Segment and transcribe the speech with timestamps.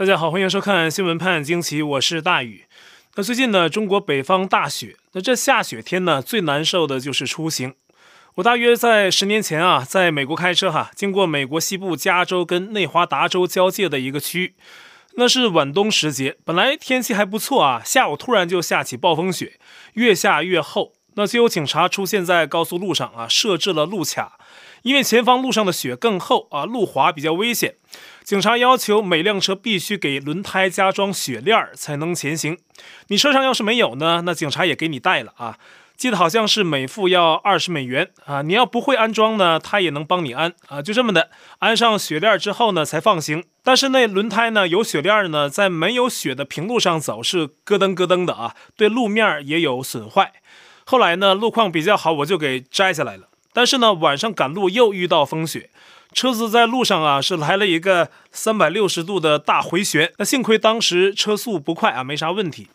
[0.00, 2.64] 大家好，欢迎收看新闻判惊奇，我是大宇。
[3.16, 7.74] 那最近呢，中国北方大雪，那这下雪天呢，最难受的就是出行。
[8.36, 14.54] 我大约在十年前啊，在美国开车哈，经过美国西部加州跟内华达州交界的一个区域，
[15.16, 19.60] 那是晚冬时节，本来天气还不错啊，下午突然就下起暴风雪，
[19.92, 24.38] 越下越厚，那就有警察出现在高速路上啊，设置了路卡。
[24.82, 27.74] 因为前方路上的雪更厚啊，路滑比较危险，
[28.22, 32.58] 警察要求每辆车必须给轮胎加装雪链儿才能前行。
[33.08, 35.58] 你车上要是没有呢，那警察也给你带了啊。
[35.96, 38.40] 记得好像是每副要二十美元啊。
[38.42, 40.80] 你要不会安装呢，他也能帮你安啊。
[40.80, 43.44] 就这么的，安上雪链儿之后呢，才放行。
[43.62, 50.32] 但是那轮胎呢，有雪链儿呢，在没有雪的平路上走是咯噔咯噔的啊，对路面也有损坏。
[50.86, 53.28] 后来呢，路况比较好，我就给摘下来了。
[53.52, 55.68] 但是呢，晚上赶路又遇到风雪，
[56.12, 60.12] 车子在路上啊是来了一个三百六十度的大回旋。
[60.18, 62.68] 那幸亏当时车速不快啊，没啥问题。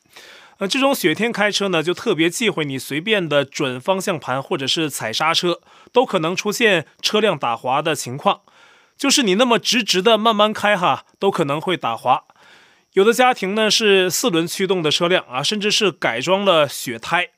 [0.57, 5.59] 呃，这种雪天开车呢，就特别忌讳你随便的转方向盘或者是踩刹车，
[5.91, 8.39] 都可能出现车辆打滑的情况。
[8.97, 12.23] 就是你那么直直的慢慢开哈，都可能会打滑。
[12.93, 17.31] 有的家庭呢是四轮驱动的车辆啊，甚至是改装了雪胎。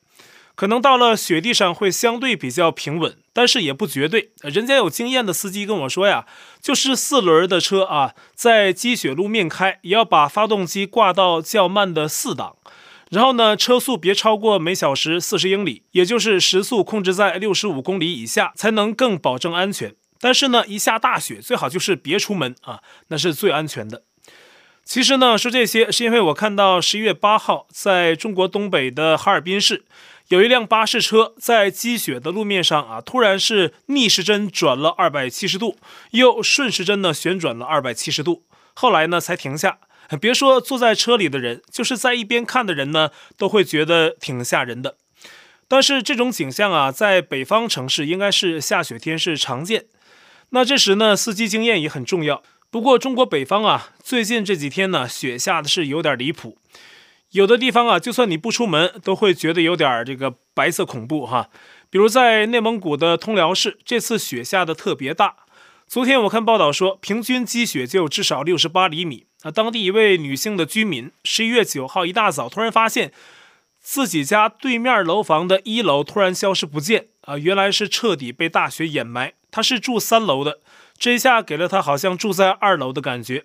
[0.58, 4.32] 可能到了雪地上会相对比较平稳，但是也不绝对。
[4.40, 6.26] 人家有经验的司机跟我说呀，
[6.60, 12.56] 就是四轮的车啊，在积雪路面开，也要把发动机挂到较慢的四档，
[13.12, 19.94] 然后呢，车速别超过每小时四十英里，也就是时速控制在六十五公里以下，才能更保证安全。
[20.18, 24.02] 但是呢，一下大雪，最好就是别出门啊，那是最安全的。
[24.84, 29.84] 其实呢，说这些是因为我看到十一月八号在中国东北的哈尔滨市。
[30.28, 35.78] 有一辆巴士车在积雪的路面上啊，突然是逆时针转了二百七十度，
[36.10, 39.78] 又顺时针呢旋转了二百七十度，后来呢才停下。
[40.20, 44.98] 别说坐在车里的人，就是在一边看的人呢，都会觉得挺吓人的。
[45.66, 49.86] 但是这种景象啊，在北方城市应该是下雪天是常见。
[50.50, 52.42] 那这时呢，司机经验也很重要。
[52.70, 56.58] 不过中国北方啊，最近这几天呢，雪下的是有点离谱。
[57.32, 61.50] 有的地方啊，就算你不出门，都会觉得有点这个白色恐怖哈。
[61.90, 65.36] 比如在内蒙古的通辽市，这次雪下的特别大。
[65.86, 69.26] 昨天我看报道说，平均积雪就至少六十八厘米。
[69.42, 73.12] 啊，当地一位女性的居民，十一月九号一大早突然发现
[73.80, 79.34] 自己家对面楼房的一楼突然消失不见啊，原来是彻底被大雪掩埋。
[79.50, 80.60] 她是住三楼的，
[80.98, 83.44] 这一下给了她好像住在二楼的感觉。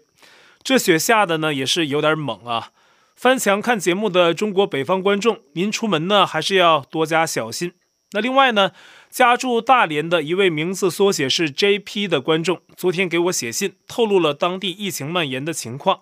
[0.63, 2.71] 这雪下的呢，也是有点猛啊。
[3.15, 7.73] 翻墙看节目的中国北方观众，您出门呢还是要多加小心。
[8.11, 8.71] 那另外呢，
[9.09, 16.01] 家住大连的一位名字缩写是 JP 的观众，昨天给我写信，透露了当地疫情蔓延的情况，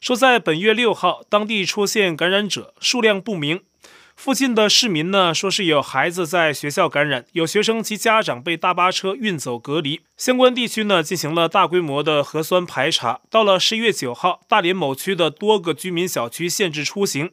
[0.00, 3.62] 说在本月六号，当地出现感染者，数量不明。
[4.20, 10.02] 附近的市民呢，说是有孩子在学校感染，有学生及家长被大巴车运走隔离。
[10.18, 13.22] 相关地区呢，进行了大规模的核酸排查。
[13.30, 17.30] 到了十一月九号，大连某区的多个居民小区限制出行，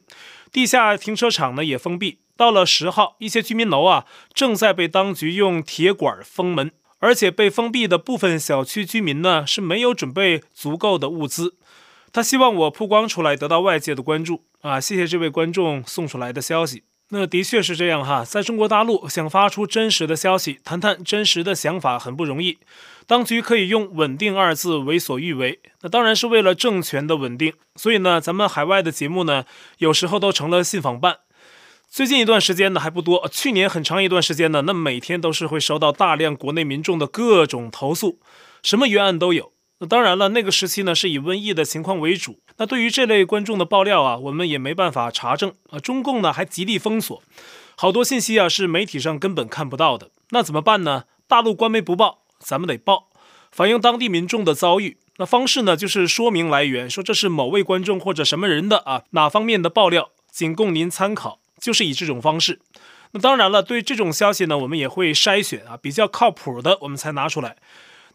[0.50, 2.20] 地下停车场呢也封闭。
[2.38, 11.57] 到了十号，一些居民楼啊正在被当局用铁管封门，而且被封闭的部分小区居民呢是没有准备足够的物资。
[12.12, 14.80] 他希望我曝光出来，得到外界的关注啊！
[14.80, 16.84] 谢谢这位观众送出来的消息。
[17.10, 22.58] 那的确是这样哈，在中国大陆想发出真实的消息，谈谈真实的想法很不容易。
[23.06, 27.54] 当局可以用“稳定”二字为所欲为，那当然是为了政权的稳定。
[27.76, 29.46] 所以呢，咱们海外的节目呢，
[29.78, 31.20] 有时候都成了信访办。
[31.88, 38.20] 最近一段时间呢还不多，去年很长一段时间呢，那每天都是会收到大量国内民众的各种投诉，
[38.62, 39.52] 什么冤案都有。
[39.80, 42.40] 那当然了，那个时期呢是以瘟疫的情况为主。
[42.56, 45.78] 那对于这类观众的爆料啊，我们也没办法查证啊。
[45.78, 47.22] 中共呢还极力封锁，
[47.76, 50.10] 好多信息啊是媒体上根本看不到的。
[50.30, 51.04] 那怎么办呢？
[51.28, 53.08] 大陆官媒不报，咱们得报，
[53.52, 54.98] 反映当地民众的遭遇。
[55.18, 61.38] 那方式呢就是说明来源，说这是某位观众或者什么人的啊哪方面的爆料，仅供您参考。
[61.60, 62.60] 就是以这种方式。
[63.12, 67.56] 那当然了，对这种消息呢，我们也会筛选啊比较靠谱的，我们才拿出来。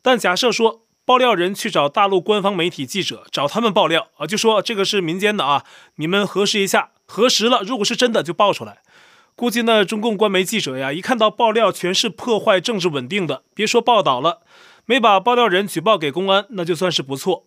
[0.01, 0.81] 但假设说。
[1.05, 5.65] 爆料人去找大陆官方媒体记者，找他们爆料啊，就说这个是民间的啊，
[5.95, 8.77] 你们核实一下，核实了，如果是真的就爆出来。
[9.35, 14.41] 估计呢，中共官媒记者呀，一看到爆料全是破坏政治稳定的，别说报道了，
[14.85, 17.44] 没把爆料人举报给公安，那就算是不错。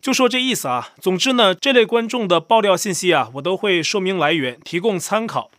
[0.00, 0.90] 就说这意思啊。
[1.00, 5.50] 总之呢，这类观众的爆料信息啊，我都会说明来源，提供参考。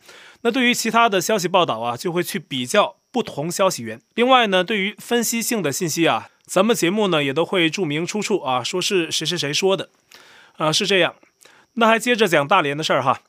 [0.43, 3.99] 那对于其他的消息报道啊，就会去比较不同消息源。
[4.13, 6.29] 另外呢，对于分析性的信息啊。
[6.45, 9.89] 咱们节目呢也都会注明出处啊，说是谁谁谁说的。
[10.57, 11.15] 啊，是这样。
[11.74, 13.19] 那还接着讲大连的事儿哈。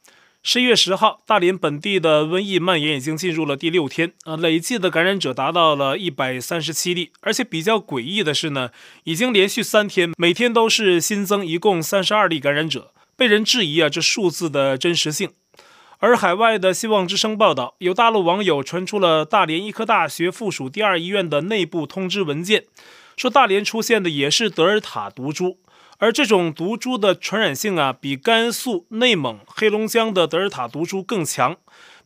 [0.42, 8.70] 十一月十号，大连本地的瘟疫蔓延已经进入了第六天啊，累计的感染者达到了一百三十七例，而且比较诡异的是呢，
[9.02, 15.30] 已经连续三天每天都是新增一共三十二例感染者，被人质疑啊这数字的真实性。
[15.98, 22.66] 而海外的希望之声报道，有大陆网友传出了大连医科大学附属第二医院的内部通知文件，
[23.16, 25.58] 说大连出现的也是德尔塔毒株。
[25.98, 31.56] 而这种毒株的传染性啊，比甘肃、内蒙、黑龙江的德尔塔毒株更强，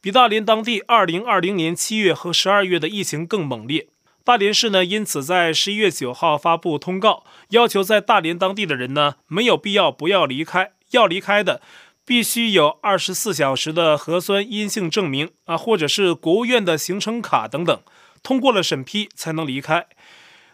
[0.01, 3.89] 比大连当地2020年7月和12月的疫情更猛烈。
[4.23, 11.61] 大连市呢，因此在11月9号发布通告，要求在大连当地的人呢，没有必要不要离开，要离开的
[12.07, 17.83] 必须有24小时的核酸阴性证明啊，或者是国务院的行程卡等等，
[18.23, 19.89] 通过了审批才能离开。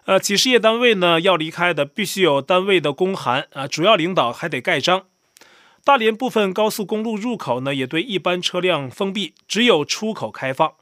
[0.07, 5.07] 呃，企事业单位呢，要离开的必须有单位的公函啊，主要领导还得盖章。
[5.83, 10.75] 大连部分高速公路入口呢，也对一般车辆封闭，只有出口开放。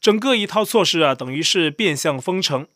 [0.00, 2.66] 整个一套措施啊，等于是变相封城。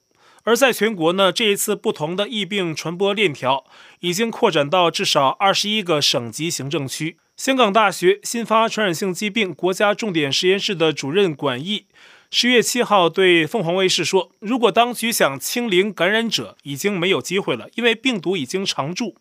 [0.45, 3.65] 而在全国呢，这一次不同的疫病传播链条
[4.01, 7.17] 已经扩展到至少二十一个省级行政区。
[7.35, 11.87] 香港大学新发传染性疾病国家重点实验室的主任管毅。
[12.31, 19.17] 十月七号对凤凰卫视说：“如果当局想清零感染者，已经没有机会了，因为病毒已经常驻，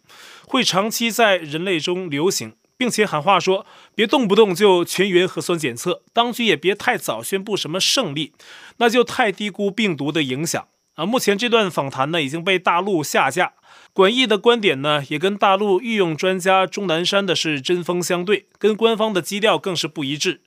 [0.46, 3.66] 会长期在人类中流行，并且喊话说，
[3.96, 8.34] 别动不动就全员核酸检测，当局也别太早宣布什么胜利，
[8.80, 13.54] 那就太低估病毒的影响啊！”目前这段访谈呢已经被大陆下架，
[13.94, 20.42] 管义的观点呢也跟大陆御用专家钟南山的是针锋相对，跟官方的基调更是不一致。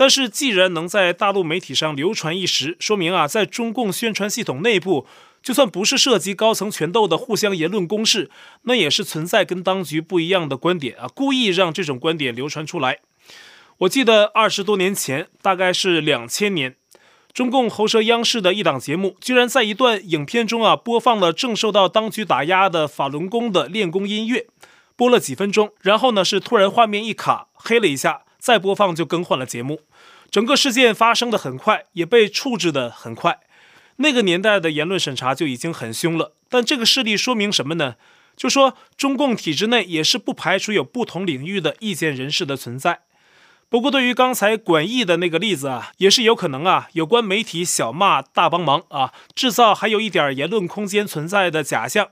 [0.00, 5.06] 但是，既然能在大陆媒体上流传一时，说明啊，在中共宣传系统内部，
[5.42, 8.30] 就算不是涉及高层权斗的互相言论攻势，
[8.62, 13.00] 那也是存在跟当局不一样的观点啊，故意让这种观点流传出来。
[13.80, 16.76] 我记得二十多年前，大概是两千年，
[17.34, 24.46] 中共喉舌央视的一档节目，居然在一段影片中啊，播放了正受到当局打压的法轮功的练功音乐，
[24.96, 29.80] 播了几分钟，然后呢，是突然画面一卡，黑了一下，再播放就更换了节目。
[30.30, 33.40] 整个事件发生的很快，也被处置的很快。
[33.96, 36.34] 那个年代的言论审查就已经很凶了。
[36.48, 37.96] 但这个事例说明什么呢？
[38.36, 43.00] 就说中共体制内也是不排除有不同领域的意见人士的存在。
[43.68, 52.08] 不过，对于刚才管义的那个例子啊，也是有可能啊，有关媒体小骂大帮忙啊，制造还有一点言论空间存在的假象。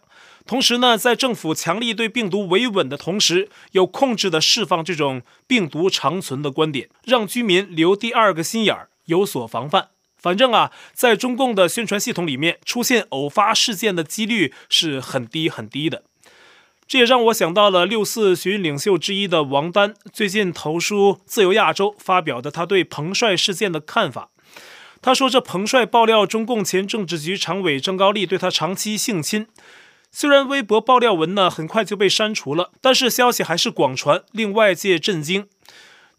[0.49, 9.89] 同时呢，在政府强力对病毒维稳的同时，有控制的释放这种病毒长存的观点，让居民留第二个心眼儿，有所防范。
[10.17, 16.05] 反正啊，在中共的宣传系统里面，出现偶发事件的几率是很低很低的。
[16.87, 24.31] 这也让我想到了六四学运领袖之一的王丹，最近投书自由亚洲发表的他对彭帅事件的看法。
[25.03, 29.47] 他说，这彭帅爆料中共前政治局常委张高丽对他长期性侵。
[30.11, 35.43] 虽然微博爆料文呢很快就被删除了，但是消息还是广传，令外界震惊。《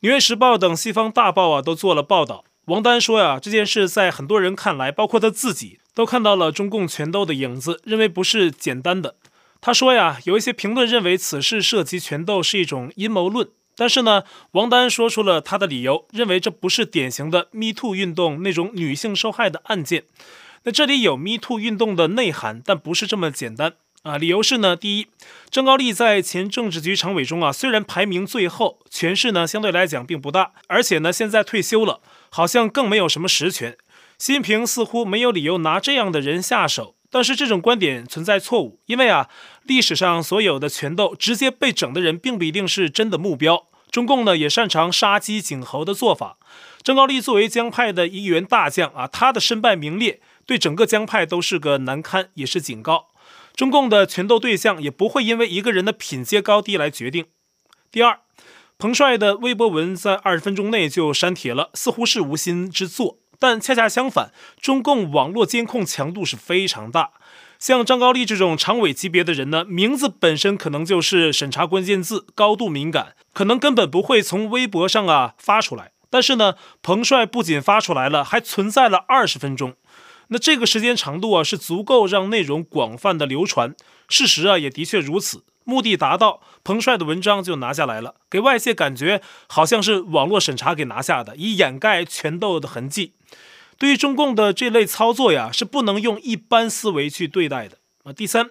[0.01, 2.45] 纽约时报》等西方大报啊都做了报道。
[2.65, 9.15] 王丹说呀，这件事在很多人看来，包括他自己，都看到了中共权斗的影子，认为不是简单的。
[9.59, 20.03] 他说呀，有一些评论认为此事涉及权斗是一种阴谋论，但是呢，王丹说出了他的理由，认为这不是典型的 Me Too 运动那种女性受害的案件。
[20.71, 23.73] 这里有 Me Too 运动的内涵，但不是这么简单
[24.03, 24.17] 啊！
[24.17, 25.07] 理由是呢，第一，
[25.49, 33.77] 张高丽在前政治局常委中啊，虽然排名最后，权势呢相对来讲并不大，而且呢现在退休了，好像更没有什么实权。
[34.17, 39.29] 习近平似乎没有理由拿这样的人下手，但是这种观点存在错误，因为啊，
[39.63, 43.67] 历史上所有的权斗直接被整的人，并不一定是真的目标。
[43.89, 46.37] 中共呢也擅长杀鸡儆猴的做法。
[46.89, 50.19] 张高丽作为江派的一员大将啊，他的身败名裂。
[50.47, 53.09] 对整个江派都是个难堪，也是警告。
[53.55, 57.27] 中共的权斗对象也不会因为一个人的品阶高低来决定。
[57.91, 58.21] 第二，
[58.79, 63.19] 彭帅的微博文在二十分钟内就删帖了，似乎是无心之作。
[63.37, 67.11] 但恰恰相反，中共网络监控强度是非常大。
[67.59, 75.91] 像张高丽这种常委级别的人呢，名字本身可能就是审查关键字，高度敏感，可能根本不会从微博上啊发出来。
[76.09, 79.75] 但是呢，彭帅不仅发出来了，还存在了二十分钟。
[80.29, 83.75] 那这个时间长度啊，是足够让内容广泛的流传。
[84.07, 85.43] 事实啊，也的确如此。
[85.63, 93.13] 目的达到，彭帅的文章就拿下来了，给外界感觉好像是网络审查给拿下的，以掩盖权斗的痕迹。
[93.77, 98.11] 对于中共的这类操作呀，是不能用一般思维去对待的啊。
[98.11, 98.49] 第三，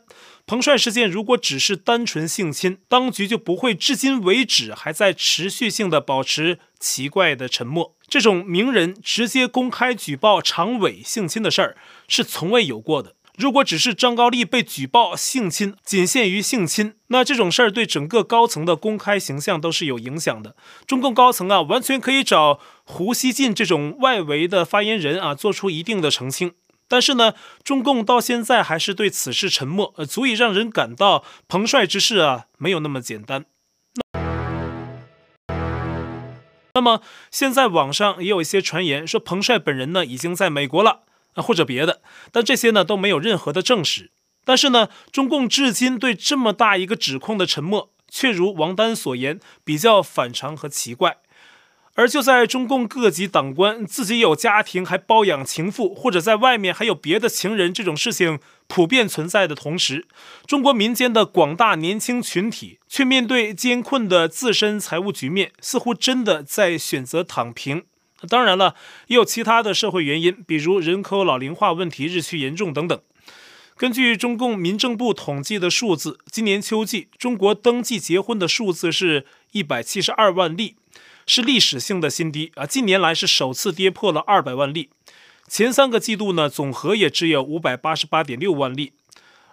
[0.48, 7.94] 彭帅事件如果只是单纯性侵，当局就不会至今为止还在持续性的保持奇怪的沉默。
[8.08, 11.76] 这种名人直接公开举报常委性侵的事儿
[12.08, 13.14] 是从未有过的。
[13.36, 20.56] 如果只是张高丽被举报性侵，仅限于性侵，那这种事儿对整个高层的公开形象都是有影响的。
[20.86, 26.54] 中共高层啊，完全可以找胡锡进这种外围的发言人啊，做出一定的澄清。
[26.88, 33.44] 但是呢，中共到现在还是对此事沉默，呃，足以让人感到彭帅之事啊，没有那么简单。
[33.94, 35.52] 那，
[36.74, 41.02] 那么现在网上也有一些传言说，彭帅本人呢已经在美国了
[41.34, 41.42] 啊。
[41.42, 42.00] 或者别的，
[42.32, 44.10] 但这些呢都没有任何的证实。
[44.44, 51.18] 但是呢，中共至今对这么大一个指控的沉默，却如王丹所言，比较反常和奇怪。
[51.98, 58.38] 而就在中共各级党官自己有家庭还包养情妇，或者在外面还有别的情人这种事情
[58.68, 60.06] 普遍存在的同时，
[60.46, 67.82] 中国民间的广大年轻群体却面对艰困的自身财务局面，似乎真的在选择躺平。
[68.28, 68.76] 当然了，
[69.08, 73.00] 也有其他的社会原因，比如人口老龄化问题日趋严重等等。
[73.76, 80.76] 根据中共民政部统计的数字，今年秋季中国登记结婚的数字是一百七十二万例，
[81.28, 82.64] 是历史性的新低啊！
[82.64, 84.88] 近年来是首次跌破了二百万例。
[85.46, 88.92] 前三个季度呢，总和也只有五百八十八点六万例，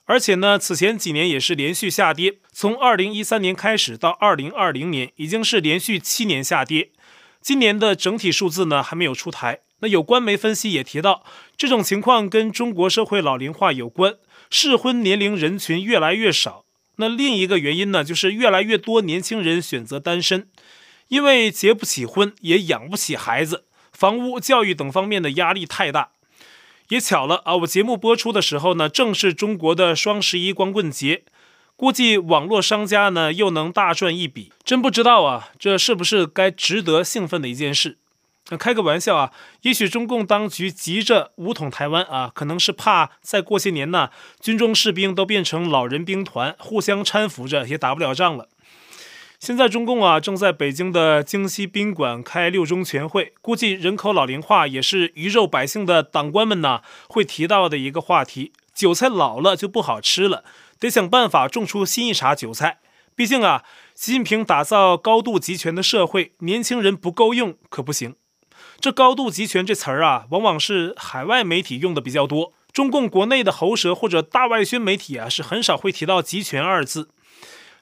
[0.05, 6.91] 而且呢，此前几年也是连续下跌，从二零一三年开始到二零二零年，已经是连续七年下跌。
[7.41, 9.59] 今年的整体数字呢，还没有出台。
[9.79, 11.25] 那有官媒分析也提到，
[11.57, 14.15] 这种情况跟中国社会老龄化有关，
[14.49, 16.63] 适婚年龄人群越来越少。
[16.95, 20.47] 那另一个原因呢，就是越来越多年轻人选择单身，
[21.07, 26.09] 因为结不起婚，也养不起孩子，房屋、教育等方面的压力太大。
[26.89, 31.23] 也巧了啊，我节目播出的时候呢，正是中国的双十一光棍节。
[31.75, 37.97] 估计网络商家呢又能大赚一笔，真不知道啊，这是不是该值得兴奋的一件事？
[38.59, 39.33] 开个玩笑啊，
[39.63, 48.47] 也许中共当局急着武统台湾啊，可能是怕再过些年呢，军中士兵都变成老人兵团，互相搀扶着也打不了仗了。
[49.39, 58.53] 现在中共啊正在北京的京西宾馆开六中全会，估计人口老龄化也是鱼肉百姓的党官们呢会提到的一个话题。
[58.73, 60.43] 韭菜老了就不好吃了。
[60.79, 62.79] 得想办法种出新一茬韭菜。
[63.15, 63.63] 毕竟啊，
[63.93, 68.15] 习近平打造高度集权的社会，年轻人不够用可不行。
[68.79, 72.53] 这高度集权这词儿啊，往往是海外媒体用的比较多。
[72.73, 77.07] 中共国内的喉舌或者大外宣媒体啊，是很少会提到集权二字。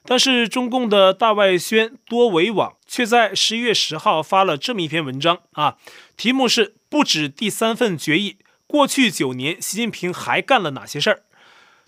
[0.06, 5.76] 但是中共的大外宣多维网却在十一月十号发了这么一篇文章啊，
[6.16, 11.22] 题目是“不止第三份决议，过去九年习近平还干了哪些事儿”。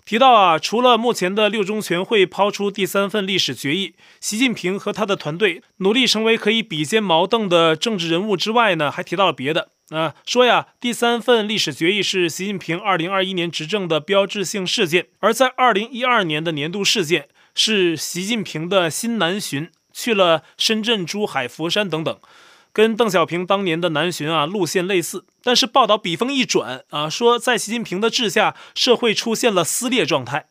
[0.03, 22.19] 提到啊，除了目前的六中全会抛出第三份历史决议，习近平和他的团队努力成为可以比肩毛邓的政治人物之外呢，还提到了别的啊，说呀，第三份历史决议是习近平二零二一年执政的标志性事件，而在二零一二年的年度事件是习近平的新南巡，去了深圳、珠海、佛山等等。
[22.71, 30.45] 跟邓小平当年的南巡啊路线类似，但是报道笔锋一转啊，说在习近平的治下，社会出现了撕裂状态，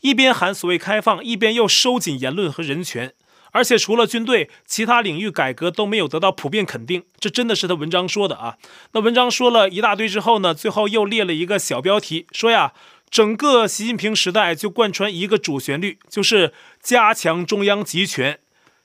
[0.00, 3.12] 一边喊所谓开放，一边又收紧言论和人权，
[3.52, 7.04] 而且除了军队，其他领域改革都没有得到普遍肯定。
[7.20, 8.56] 这真的是他文章说的啊。
[8.92, 12.72] 那文章说了一大堆之后呢，最后又列了一个小标题，说呀，
[13.08, 18.40] 整个习近平时代就贯穿一个主旋律，就是加强中央集权。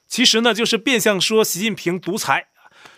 [0.07, 2.47] 其实呢，就是变相说习近平独裁。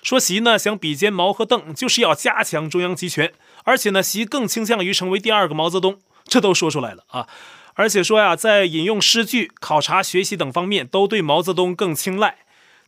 [0.01, 7.27] 说习呢想比肩毛和邓，就是要加强中央集权，而且呢习更倾向于成为第二个毛泽东，这都说出来了啊！
[7.75, 12.37] 而且说呀，在引用诗句、考察学习等方面，都对毛泽东更青睐。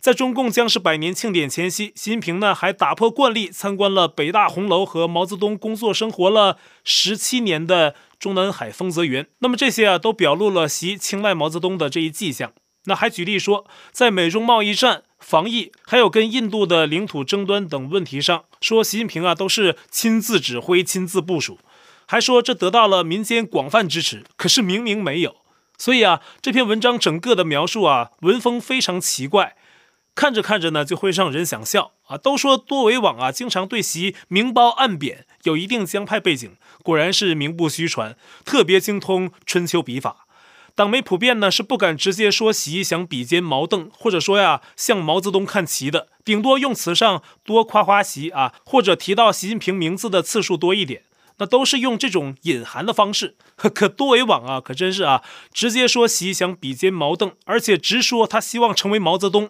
[0.05, 9.25] 在中共将士百年庆典前夕，习近平呢还打破惯例，参观了北大红楼和毛泽东工作生活了十七年的中南海丰泽园。
[9.39, 12.53] 那么这些啊，都表露了习青睐毛泽东的这一迹象。
[12.83, 21.57] 那还举例说，在美中贸易战、防疫，还有跟印度的领土争端等问题上，说习近平啊都是亲自指挥、亲自部署，
[22.05, 24.23] 还说这得到了民间广泛支持。
[24.35, 25.37] 可是明明没有，
[25.79, 29.55] 所以啊，这篇文章整个的描述啊，文风非常奇怪，
[30.15, 32.17] 看着看着呢，就会让人想笑啊。
[32.17, 40.25] 都说多维网啊，经常对习明褒暗贬，有一定江派背景，果然是名不虚传，特别精通春秋笔法。
[40.73, 51.03] 党媒普遍呢是不敢直接说习想比肩毛邓，或者说呀向毛泽东看齐的，顶多用词上多夸夸习啊，或者提到习近平名字的次数多一点。
[51.37, 53.35] 那都是用这种隐含的方式。
[53.57, 59.49] 可多维网啊，可真是啊，直接说习想比肩毛邓，而且直说他希望成为毛泽东，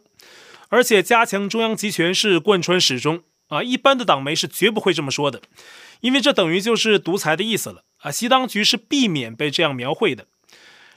[0.75, 3.63] 而且加强中央集权是贯穿始终啊。
[3.63, 5.41] 一般的党媒是绝不会这么说的，
[6.01, 8.11] 因为这等于就是独裁的意思了啊。
[8.11, 10.27] 习当局是避免被这样描绘的。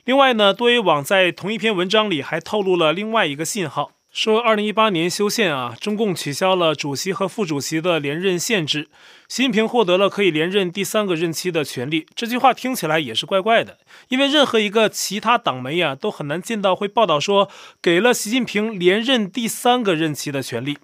[0.04, 3.92] 另外呢，多维网在同一篇文章里还透露了另外一个信号。
[4.20, 8.88] 说，二零一八年修宪啊，中共取消了主席和副主席的连任限制，
[9.28, 12.04] 习近平获得了可以连任第三个任期的权利。
[12.16, 17.48] 这句话听起来也是怪怪的，因为任何一个其他党媒啊，都很难见到会报道说
[17.80, 20.76] 给了习近平连任第三个任期的权利，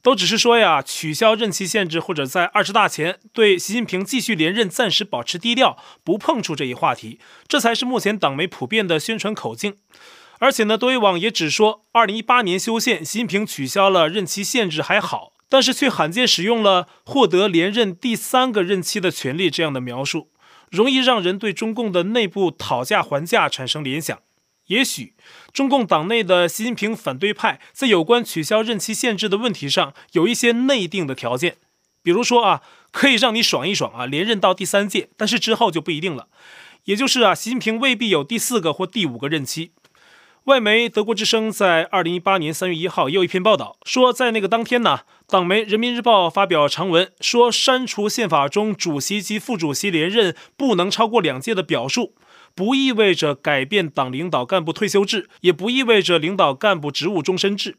[0.00, 9.76] 都只是说呀，取消任期限制或者在二十大前对习近平继续连任暂时保持低调，不碰触这一话题，这才是目前党媒普遍的宣传口径。
[10.38, 20.30] 而且呢，多维网也只说，二零一八年修宪，习近平取消了任期限制还好，但是却罕见使用了获得连任第三个任期的权利这样的描述，
[20.70, 24.18] 容易让人对中共的内部讨价还价产生联想。
[24.68, 25.14] 也许
[25.52, 31.56] 中共党内的习近平反对派在有关取消任期限制的问题上有一些内定的条件，
[32.02, 36.28] 比如说啊，可以让你爽一爽啊，连任到第三届，但是之后就不一定了。
[36.84, 39.72] 也就是啊，习近平未必有第四个或第五个任期。
[40.48, 52.14] 外媒德国之声在二零一八年三月一号也有一篇报道，说在那个当天呢，党媒人民日报发表长文，说删除宪法中主席及副主席连任不能超过两届的表述，
[52.54, 57.76] 不意味着改变党领导干部退休制，也不意味着领导干部职务终身制。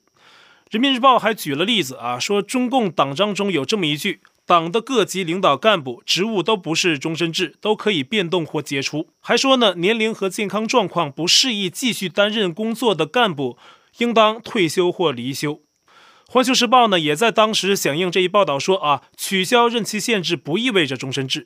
[0.70, 4.20] 人民日报还举了例子啊，说中共党章中有这么一句。
[4.50, 9.10] 党的各级领导干部职务都不是终身制，都可以变动或解除。
[9.20, 13.60] 还说呢，年龄和健康状况不适宜继续担任工作的干部，
[14.00, 15.62] 应当退休或离休。
[16.28, 21.46] 环球时报呢，也在当时响应这一报道说啊，取消任期限制不意味着终身制。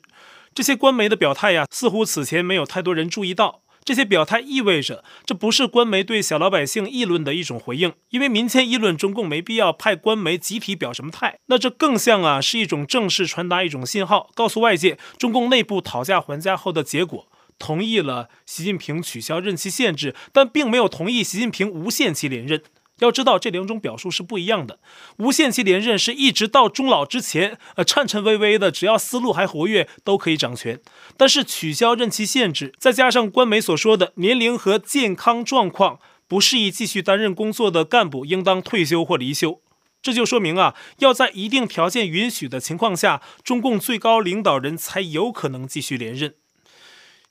[0.54, 3.63] 这些官媒的表态呀，似乎此前没有太多人注意到。
[3.84, 22.62] 这些表态意味着，这不是官媒对小老百姓议论的一种回应，因为民间议论中共没必要派官媒集体表什么态，那这更像啊是一种正式传达一种信号，告诉外界中共内部讨价还价后的结果，同意了习近平取消任期限制，但并没有同意习近平无限期连任。
[23.04, 24.80] 要知道这两种表述是不一样的。
[25.18, 30.80] 无限期连任是一直到终老之前，呃，颤颤巍巍的，只要思路还活跃，都可以掌权。
[31.16, 39.60] 但是取消任期限制，再加上官媒所说的年龄和健康状况不适宜继续担任工作的干部，应当退休或离休，
[40.02, 46.34] 这就说明啊，要在一定条件允许的情况下，中共最高领导人才有可能继续连任。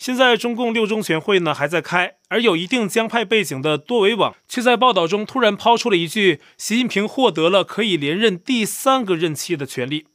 [0.04, 10.06] 现在中共六中全会呢还在开，而有一定江派背景的多维网却在报道中突然抛出了一句：“习近平获得了可以连任第三个任期的权利。”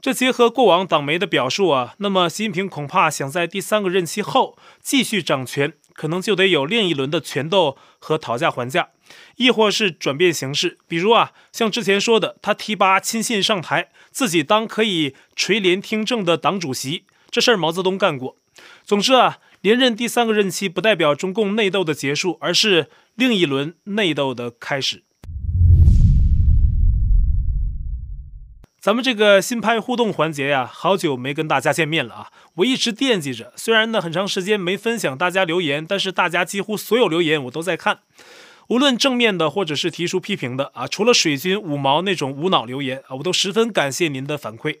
[0.00, 8.90] 这结合过往党媒的表述啊，那么习近平恐怕想在第三个任期后继续掌权，可能就得有另一轮的权斗和讨价还价，
[9.34, 18.36] 亦或是转变形式，比如啊，像之前说的，他提拔亲信上台，自己当可以垂帘听政的党主席，这事儿毛泽东干过。
[18.84, 25.04] 总之啊，连任第三个任期不代表中共内斗的结束，而是另一轮内斗的开始。
[28.78, 32.28] 咱们这个新拍互动环节呀，好久没跟大家见面了啊！
[32.56, 38.00] 我一直惦记着，虽然呢很长时间没分享大家留言，但是大家几乎所有留言我都在看，
[38.68, 44.80] 无论正面的或者是提出批评的啊，除了水军五毛那种无脑留言啊，我都十分感谢您的反馈。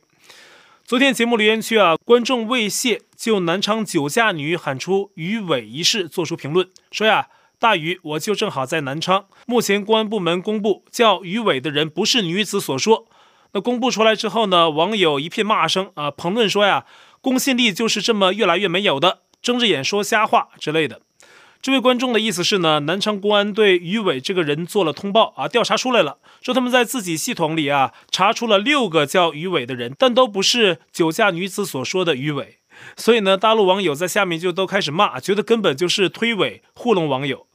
[0.86, 13.06] 昨天节目留言区啊，观众魏谢就南昌酒驾女喊出“鱼尾”一事做出评论，说呀，大鱼，我就正好在南昌，目前公安部门公布叫鱼尾的人不是女子所说。
[13.52, 16.84] 那公布出来之后呢，网友一片骂声啊，评论说呀，
[17.22, 21.00] 公信力就是这么越来越没有的，睁着眼说瞎话之类的。
[21.64, 32.58] 这位观众的意思是呢，南昌公安对于伟这个人做了通报啊，调查出来了，说他们在自己系统里啊查出了六个叫于伟的人，但都不是酒驾女子所说的于伟。
[32.98, 37.46] 所以呢，大陆网友在下面就都开始骂，觉得根本就是推诿糊弄网友。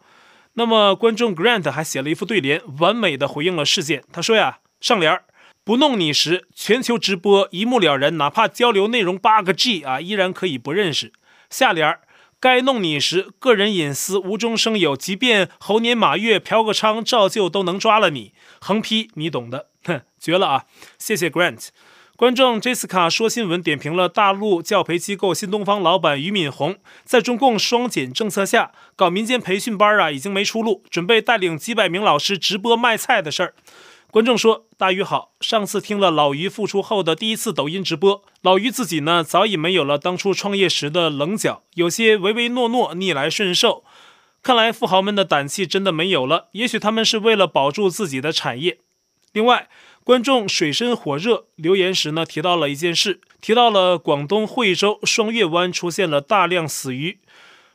[0.53, 4.03] 那么观众 Grant 还写了一副对联，完美的回应了事件。
[4.11, 5.25] 他说呀，上联儿
[5.63, 11.13] 不弄你时，全球直播一目了然，哪怕交流内容八个 G 啊，依然可以不认识。
[11.51, 11.99] 下联儿
[12.41, 18.31] 该弄你时，个人隐私无中生有，即便猴年马月嫖个娼，照旧都能抓了你。
[18.61, 20.63] 横批你懂的，哼， 绝了啊！
[20.97, 21.67] 谢谢 Grant。
[22.15, 33.53] 观众 Jessica 说新闻点评了大陆教培机构新东方老板俞敏洪在中共双减政策下搞民间培训班啊，已经没出路，准备带领几百名老师直播卖菜的事儿。
[34.11, 43.83] 观众说：“大鱼好，上次听了老于复出后的第一次抖音直播，老于自己呢早已没有了当初创业时的棱角，有些唯唯诺诺、逆来顺受。
[44.41, 48.79] 看来富豪们的胆气真的没有了，也许他们是为了保住自己的产业。”
[49.31, 49.69] 另外，
[50.03, 57.19] 观众水深火热留言时呢提到了一件事，提到了广东惠州双月湾出现了大量死鱼。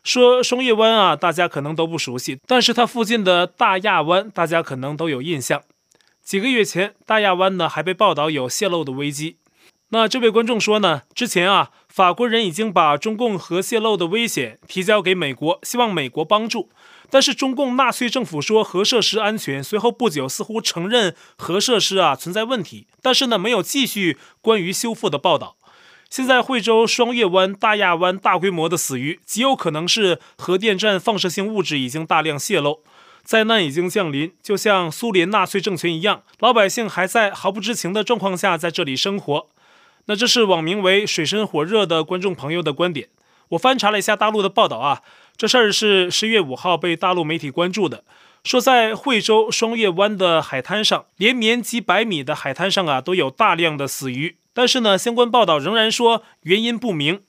[0.03, 5.63] 说双月湾啊，大家可能都不熟悉，但是它附近的大亚湾，大家可能都有印象。
[6.25, 9.37] 几个月前，大亚湾呢还被报道有泄漏的危机。
[9.91, 16.71] 那这位观众说呢，之前啊，法国人已经把中共核泄漏的危险提交给美国，希望美国帮助。
[17.11, 25.57] 但是中共纳粹政府说核设施安全，随后不久似乎承认核设施啊存在问题，但是呢没有继续关于修复的报道。
[26.09, 32.81] 现在惠州双月湾、大亚湾大规模的死鱼，极有可能是核电站放射性物质已经大量泄漏，
[33.25, 39.49] 灾难已经降临，就像苏联纳粹政权一样，老百姓还在毫不知情的状况下在这里生活。
[40.07, 43.09] 那这是网名为“水深火热”的观众朋友的观点。
[43.49, 45.01] 我翻查了一下大陆的报道啊，
[45.37, 48.05] 这事儿是十月五号被大陆媒体关注的，
[48.45, 54.37] 说在惠州双月湾的海滩上，连绵几百米的海滩上啊，都有大量的死鱼。
[54.53, 57.23] 但是呢，相关报道仍然说原因不明。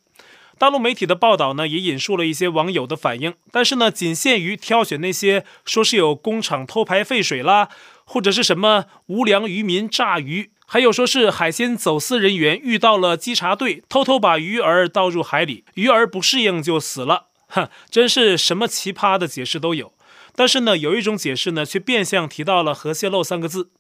[0.58, 7.70] 大陆媒体的报道呢，也引述了一些网友的反应，但是呢，仅限于挑选那些说是有工厂偷排废水啦，
[8.06, 17.28] 或者是什么无良渔民炸鱼，还有说是海鲜走私人员遇到了稽查队，偷偷把鱼儿倒入海里，鱼儿不适应就死了。
[17.48, 19.94] 哼， 真是什么奇葩的解释都有。
[20.38, 23.72] 但是呢，有一种解释呢，却变相提到了核泄漏三个字。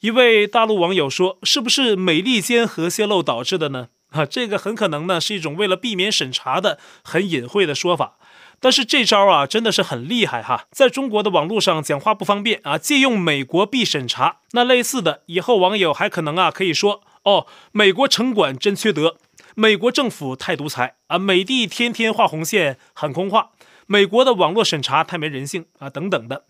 [0.00, 8.18] 一位大陆网友说：“是不是美利坚核泄漏导致的呢？”啊，这个很可能呢是一种为了避免审查的很隐晦的说法。
[8.58, 14.38] 但是这招啊真的是很厉害哈，在中国的网络上讲话不方便啊，借用美国必审查。
[14.52, 19.18] 那类似的，以后网友还可能啊可以说：“哦，美国城管真缺德，
[19.54, 23.50] 美国政府太独裁啊，美帝天天画红线喊空话，
[23.86, 26.44] 美国的网络审查太没人性啊，等等的。”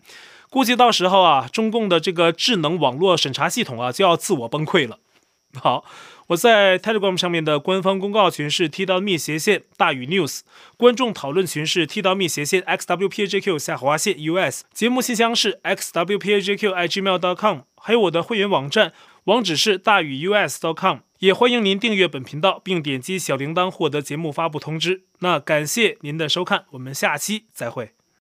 [0.49, 4.99] 估计到时候啊，中共的这个智能网络审查系统啊，就要自我崩溃了。
[5.61, 5.83] 好，
[6.27, 10.41] 我在 Telegram 上面的官方公告群是 t.me 斜线大宇 news，
[10.75, 18.91] 观众讨论群是 t.me 斜线 xwpajq 下划线 us，节目信箱是 XWPAJQ IG mail dot com 还有我的会员网站，
[19.23, 25.03] 网址是大宇 U S dot com，也欢迎您订阅本频道并点击小铃铛获得节目发布通知。
[25.19, 27.96] 那感谢您的收看，我们下期再会。